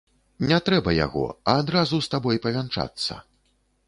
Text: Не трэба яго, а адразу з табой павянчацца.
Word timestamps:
Не 0.51 0.57
трэба 0.69 0.93
яго, 1.05 1.25
а 1.53 1.53
адразу 1.63 1.99
з 2.05 2.11
табой 2.13 2.39
павянчацца. 2.47 3.19